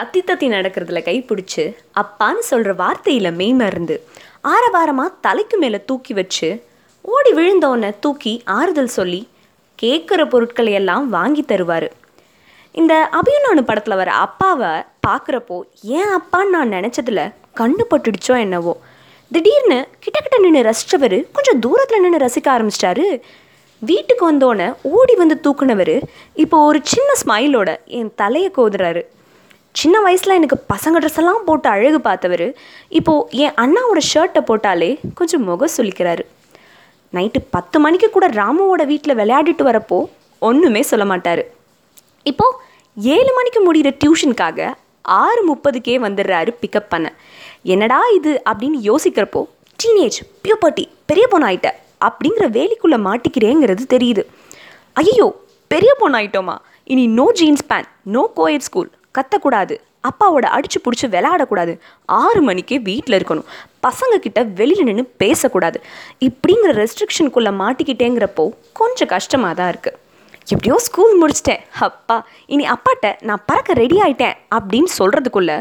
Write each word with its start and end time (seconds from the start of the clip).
தத்தி 0.00 0.20
தத்தி 0.26 0.46
நடக்கிறதுல 0.52 1.00
கைப்பிடிச்சு 1.06 1.76
அப்பான்னு 2.00 2.38
சொல்கிற 2.38 2.72
வார்த்தையில் 2.74 3.34
மெய்மறந்து 3.34 3.96
ஆரவாரமாக 4.52 5.12
தலைக்கு 5.20 5.56
மேலே 5.58 5.78
தூக்கி 5.84 6.12
வச்சு 6.14 6.48
ஓடி 7.00 7.30
விழுந்தவனை 7.30 7.90
தூக்கி 8.00 8.42
ஆறுதல் 8.44 8.94
சொல்லி 8.98 9.28
கேட்குற 9.82 10.28
பொருட்களை 10.28 10.72
எல்லாம் 10.72 11.08
வாங்கி 11.08 11.44
தருவார். 11.48 11.88
இந்த 12.72 13.08
அபியனானு 13.18 13.62
படத்தில் 13.62 13.94
வர 13.94 14.10
அப்பாவை 14.12 14.72
பார்க்குறப்போ 15.06 15.58
ஏன் 15.82 16.10
அப்பான்னு 16.16 16.48
நான் 16.48 16.72
நினச்சதில் 16.72 17.22
கண்ணு 17.56 17.84
பட்டுடுச்சோ 17.90 18.38
என்னவோ? 18.38 18.74
திடீர்னு 19.30 19.86
கிட்ட 20.00 20.18
கிட்ட 20.20 20.38
நின்று 20.38 20.70
ரசித்தவர் 20.70 21.18
கொஞ்சம் 21.32 21.58
தூரத்தில் 21.58 22.00
நின்று 22.00 22.24
ரசிக்க 22.26 22.48
ஆரம்பிச்சிட்டாரு. 22.56 23.20
வீட்டுக்கு 23.78 24.32
வந்தோடனே 24.32 24.74
ஓடி 24.82 25.14
வந்து 25.14 25.40
தூக்குனவர் 25.44 25.96
இப்போ 26.34 26.64
ஒரு 26.64 26.80
சின்ன 26.82 27.12
ஸ்மைலோட 27.24 27.86
என் 27.86 28.12
தலையை 28.14 28.50
கோதுறாரு. 28.56 29.02
சின்ன 29.74 30.00
வயசில் 30.00 30.36
எனக்கு 30.38 30.56
பசங்க 30.72 30.96
ட்ரெஸ் 31.00 31.18
எல்லாம் 31.20 31.44
போட்டு 31.44 31.68
அழகு 31.68 32.00
பார்த்தவர் 32.00 32.46
இப்போது 32.98 33.38
என் 33.44 33.58
அண்ணாவோட 33.62 34.00
ஷர்ட்டை 34.12 34.40
போட்டாலே 34.48 34.88
கொஞ்சம் 35.14 35.44
முகம் 35.48 35.74
சுழிக்கிறாரு 35.76 36.24
நைட்டு 37.16 37.40
பத்து 37.50 37.76
மணிக்கு 37.80 38.08
கூட 38.10 38.26
ராமுவோட 38.28 38.82
வீட்டில் 38.90 39.18
விளையாடிட்டு 39.20 39.64
வரப்போ 39.68 39.98
ஒன்றுமே 40.38 40.82
சொல்ல 40.90 41.04
மாட்டார். 41.04 41.42
இப்போது 42.30 42.58
ஏழு 42.96 43.30
மணிக்கு 43.38 43.60
முடிகிற 43.66 43.90
டியூஷனுக்காக 44.02 44.68
ஆறு 45.02 45.40
முப்பதுக்கே 45.48 45.96
வந்துடுறாரு 46.06 46.50
பிக்கப் 46.62 46.90
பண்ண. 46.92 47.08
என்னடா 47.62 48.00
இது 48.18 48.42
அப்படின்னு 48.50 48.78
யோசிக்கிறப்போ 48.90 49.42
டீனேஜ் 49.78 50.20
பியூபர்ட்டி 50.44 50.84
பெரிய 51.10 51.26
பொண்ணாயிட்ட 51.32 51.68
அப்படிங்கிற 52.08 52.46
வேலிக்குள்ளே 52.58 53.00
மாட்டிக்கிறேங்கிறது 53.08 53.84
தெரியுது. 53.96 54.24
ஐயோ 55.02 55.28
பெரிய 55.68 55.92
பொண்ணாயிட்டோமா 56.00 56.56
இனி 56.84 57.06
no 57.20 57.26
jeans 57.40 57.66
pant 57.66 57.90
no 58.16 58.22
quiet 58.36 58.66
school 58.68 58.90
கத்தக்கூடாது. 59.18 59.74
அப்பாவோட 60.08 60.46
அடிச்சு 60.56 60.78
பிடிச்சி 60.84 61.06
விளையாடக்கூடாது. 61.14 61.72
ஆறு 62.22 62.40
மணிக்கே 62.48 62.76
வீட்டில் 62.90 63.16
இருக்கணும். 63.18 63.48
பசங்க 63.86 64.14
கிட்ட 64.26 64.40
வெளியில் 64.60 64.86
நின்று 64.88 65.04
பேசக்கூடாது. 65.22 65.78
இப்படிங்கிற 66.28 66.72
ரெஸ்ட்ரிக்ஷனுக்குள்ளே 66.82 67.52
மாட்டிக்கிட்டேங்கிறப்போ 67.62 68.44
கொஞ்சம் 68.80 69.10
கஷ்டமாக 69.14 69.54
தான் 69.60 69.70
இருக்குது 69.74 69.98
எப்படியோ 70.52 70.76
ஸ்கூல் 70.86 71.14
முடிச்சிட்டேன். 71.22 71.60
அப்பா 71.86 72.16
இனி 72.54 72.64
அப்பாட்ட 72.74 73.08
நான் 73.28 73.42
பறக்க 73.48 73.72
ரெடி 73.80 73.96
ஆயிட்டேன் 74.04 74.36
அப்படின்னு 74.56 74.90
சொல்கிறதுக்குள்ள 74.98 75.52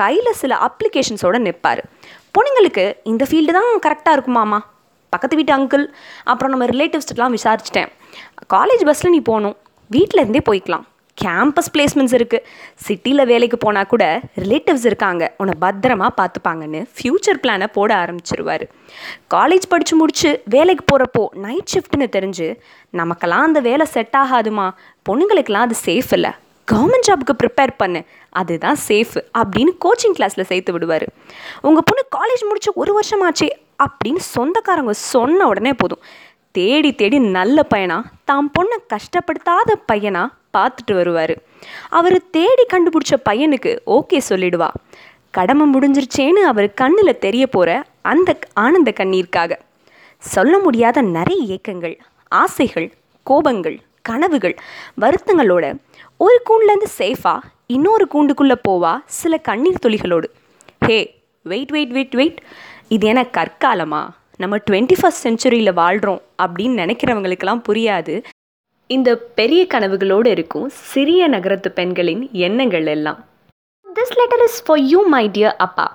கையில் 0.00 0.38
சில 0.40 0.56
அப்ளிகேஷன்ஸோட 0.68 1.38
நிற்பார் 1.46 1.82
பொண்ணுங்களுக்கு 2.36 2.84
இந்த 3.10 3.24
ஃபீல்டு 3.30 3.54
தான் 3.58 3.70
கரெக்டாக 3.86 4.16
இருக்குமாமா 4.16 4.58
பக்கத்து 5.12 5.38
வீட்டு 5.38 5.54
அங்கிள் 5.56 5.84
அப்புறம் 6.32 6.52
நம்ம 6.52 6.66
ரிலேட்டிவ்ஸ்ட்டெலாம் 6.72 7.36
விசாரிச்சிட்டேன். 7.38 7.90
காலேஜ் 8.54 8.82
பஸ்ஸில் 8.88 9.14
நீ 9.16 9.20
போகணும். 9.30 9.56
வீட்டில் 9.96 10.22
இருந்தே 10.22 10.42
போய்க்கலாம். 10.50 10.84
கேம்பஸ் 11.22 11.70
பிளேஸ்மெண்ட்ஸ் 11.72 12.14
இருக்குது 12.18 12.44
சிட்டியில் 12.86 13.26
வேலைக்கு 13.26 13.58
போனால் 13.58 13.86
கூட 13.86 14.20
ரிலேட்டிவ்ஸ் 14.36 14.86
இருக்காங்க. 14.90 15.34
உன்னை 15.38 15.54
பத்திரமா 15.60 16.08
பார்த்துப்பாங்கன்னு 16.20 16.80
ஃப்யூச்சர் 16.96 17.40
பிளானை 17.42 17.66
போட 17.66 17.90
ஆரம்பிச்சிருவார். 17.94 18.64
காலேஜ் 19.34 19.68
படித்து 19.68 19.96
முடிச்சு 19.96 20.42
வேலைக்கு 20.44 20.84
போகிறப்போ 20.92 21.24
நைட் 21.34 21.72
ஷிஃப்ட்னு 21.74 22.08
தெரிஞ்சு 22.16 22.56
நமக்கெல்லாம் 22.90 23.42
அந்த 23.42 23.60
வேலை 23.60 23.86
செட் 23.86 24.16
ஆகாதுமா. 24.18 24.70
பொண்ணுங்களுக்கெல்லாம் 25.08 25.66
அது 25.68 25.76
சேஃப் 25.84 26.12
இல்லை. 26.12 26.30
கவர்மெண்ட் 26.72 27.08
ஜாபுக்கு 27.08 27.34
ப்ரிப்பேர் 27.42 27.72
பண்ணு. 27.76 28.02
அதுதான் 28.30 28.76
சேஃப் 28.88 29.16
அப்படின்னு 29.38 29.72
கோச்சிங் 29.84 30.16
கிளாஸில் 30.18 30.48
சேர்த்து 30.50 30.72
விடுவார். 30.72 31.06
உங்கள் 31.60 31.88
பொண்ணு 31.88 32.04
காலேஜ் 32.16 32.46
முடிச்சு 32.48 32.72
ஒரு 32.74 33.00
வருஷமாச்சே 33.00 33.48
அப்படின்னு 33.84 34.22
சொந்தக்காரங்க 34.34 34.92
சொன்ன 34.92 35.46
உடனே 35.46 35.72
போதும். 35.72 36.02
தேடி 36.50 36.92
தேடி 36.94 37.18
நல்ல 37.18 37.66
பையனா 37.74 38.02
தாம் 38.24 38.50
பொண்ணை 38.58 38.78
கஷ்டப்படுத்தாத 38.92 39.70
பையனா 39.92 40.24
பார்த்துட்டு 40.56 40.94
வருவார். 40.94 41.34
அவர் 41.88 42.16
தேடி 42.30 42.64
கண்டுபிடிச்ச 42.72 43.14
பையனுக்கு 43.28 43.72
ஓகே 43.86 44.20
சொல்லிடுவா. 44.28 44.68
கடமை 45.30 45.66
முடிஞ்சிருச்சேன்னு 45.74 46.42
அவர் 46.52 46.74
கண்ணில் 46.74 47.18
தெரிய 47.18 47.46
போகிற 47.46 47.84
அந்த 48.02 48.38
ஆனந்த 48.52 48.92
கண்ணீருக்காக. 49.00 49.52
சொல்ல 50.18 50.58
முடியாத 50.58 51.02
நிறைய 51.02 51.42
ஏக்கங்கள் 51.56 51.96
ஆசைகள் 52.28 52.92
கோபங்கள் 53.30 53.78
கனவுகள் 54.02 54.56
வருத்தங்களோட 55.00 55.66
ஒரு 56.16 56.42
கூண்டுலேருந்து 56.48 56.88
சேஃபாக 56.98 57.38
இன்னொரு 57.66 58.06
கூண்டுக்குள்ளே 58.14 58.54
போவா 58.68 58.92
சில 59.06 59.36
கண்ணீர் 59.36 59.82
துளிகளோடு. 59.86 60.28
Hey 60.80 60.98
wait 61.42 61.70
wait 61.70 61.90
wait 61.90 62.14
wait. 62.14 62.42
இது 62.88 63.06
என 63.06 63.26
கற்காலமா? 63.32 64.02
நம்ம 64.36 64.56
டுவெண்ட்டி 64.56 64.94
ஃபஸ்ட் 65.02 65.22
செஞ்சுரியில் 65.22 65.72
வாழ்கிறோம் 65.72 66.22
அப்படின்னு 66.42 66.78
நினைக்கிறவங்களுக்கெல்லாம் 66.82 67.62
புரியாது. 67.68 68.14
இந்த 68.90 69.10
பெரிய 69.38 69.60
கனவுகளோடு 69.72 70.28
இருக்கும் 70.34 70.66
சிறிய 70.90 71.28
நகரத்து 71.34 71.68
பெண்களின் 71.76 72.22
எண்ணங்கள் 72.46 72.88
எல்லாம். 72.94 73.20
This 73.86 74.12
letter 74.18 74.42
is 74.46 74.58
for 74.64 74.82
you 74.90 75.00
my 75.14 75.22
dear 75.34 75.56
அப்பா. 75.66 75.86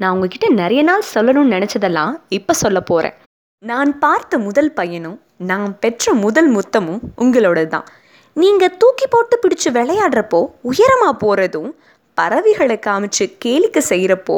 நான் 0.00 0.12
உங்ககிட்ட 0.14 0.48
நிறைய 0.60 0.82
நாள் 0.82 1.04
சொல்லணும்னு 1.14 1.54
நினச்சதெல்லாம் 1.56 2.12
இப்போ 2.38 2.52
சொல்ல 2.62 2.80
போகிறேன் 2.80 3.16
நான் 3.62 3.90
பார்த்த 3.98 4.38
முதல் 4.38 4.70
பையனும் 4.78 5.18
நான் 5.50 5.72
பெற்ற 5.82 6.14
முதல் 6.24 6.50
முத்தமும் 6.56 7.02
உங்களோட 7.24 7.66
தான் 7.66 7.86
நீங்கள் 8.36 8.76
தூக்கி 8.82 9.06
போட்டு 9.06 9.36
பிடிச்சு 9.42 9.68
விளையாடுறப்போ 9.78 10.40
உயரமாக 10.70 11.14
போகிறதும் 11.24 11.70
பறவைகளை 12.18 12.78
காமிச்சு 12.88 13.24
கேளிக்கை 13.44 13.82
செய்கிறப்போ 13.90 14.36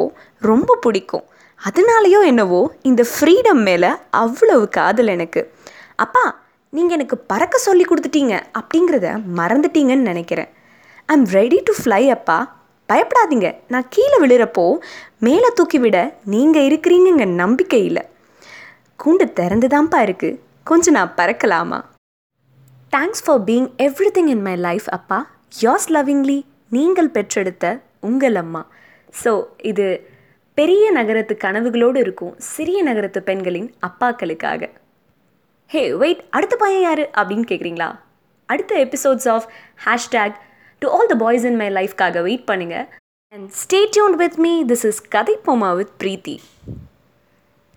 ரொம்ப 0.49 0.79
பிடிக்கும். 0.85 1.25
அதனாலையோ 1.59 2.19
என்னவோ 2.31 2.61
இந்த 2.89 3.01
ஃப்ரீடம் 3.13 3.61
மேலே 3.67 3.91
அவ்வளவு 4.09 4.65
காதல் 4.77 5.07
எனக்கு. 5.07 5.41
அப்பா 5.95 6.23
நீங்கள் 6.75 6.95
எனக்கு 6.97 7.17
பறக்க 7.31 7.55
சொல்லி 7.67 7.85
கொடுத்துட்டீங்க 7.87 8.33
அப்படிங்கிறத 8.59 9.07
மறந்துட்டீங்கன்னு 9.39 10.09
நினைக்கிறேன். 10.11 10.49
I 11.11 11.15
am 11.17 11.25
ready 11.37 11.57
to 11.67 11.73
fly 11.79 12.03
அப்பா. 12.15 12.37
பயப்படாதீங்க. 12.89 13.49
நான் 13.73 13.89
கீழே 13.95 14.17
விழுறப்போ 14.23 14.65
மேலே 15.27 15.49
தூக்கி 15.57 15.79
விட 15.85 15.97
நீங்கள் 16.33 16.67
இருக்கிறீங்கங்க 16.69 17.25
நம்பிக்கை 17.41 17.81
இல்லை 17.89 18.03
கூண்டு 19.03 19.25
திறந்து 19.39 19.67
தான்ப்பா 19.73 19.99
இருக்குது 20.07 20.39
கொஞ்சம் 20.69 20.97
நான் 20.97 21.13
பறக்கலாமா? 21.19 21.79
Thanks 22.95 23.23
for 23.25 23.43
being 23.47 23.69
everything 24.17 24.31
in 24.33 24.43
my 24.47 24.55
life 24.67 24.87
அப்பா. 24.97 25.19
யாஸ் 25.63 25.87
லவ்விங்லி 25.95 26.39
நீங்கள் 26.77 27.13
பெற்றெடுத்த 27.15 27.65
உங்கள் 28.09 28.37
அம்மா. 28.43 28.61
ஸோ 29.21 29.31
இது 29.71 29.87
பெரிய 30.57 30.85
நகரத்து 30.97 31.33
கனவுகளோடு 31.45 31.99
இருக்கும் 32.05 32.35
சிறிய 32.53 32.79
நகரத்து 32.89 33.19
பெண்களின் 33.29 33.69
அப்பாக்களுக்காக. 33.87 34.61
ஹே 35.71 35.93
வெயிட் 35.93 36.21
அடுத்த 36.29 36.55
பையன் 36.55 36.81
யார்? 36.81 37.03
அப்படின்னு 37.15 37.45
கேட்குறீங்களா 37.47 37.89
அடுத்த 38.49 38.73
episodes 38.77 39.27
of 39.29 39.45
hashtag 39.85 40.35
to 40.81 40.87
all 40.89 41.09
the 41.09 41.15
boys 41.15 41.45
in 41.45 41.55
my 41.55 41.69
லைஃப்காக 41.71 42.21
wait 42.21 42.45
பண்ணுங்கள் 42.47 42.87
and 43.33 43.47
stay 43.61 43.79
tuned 43.91 44.15
with 44.15 44.37
me 44.37 44.53
this 44.63 44.85
is 44.85 45.01
கதை 45.09 45.35
போமா 45.45 45.69
வித் 45.75 45.93
ப்ரீத்தி 45.99 46.35